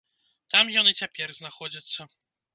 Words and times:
Там 0.53 0.71
ён 0.81 0.89
і 0.93 0.95
цяпер 1.03 1.35
знаходзіцца. 1.41 2.09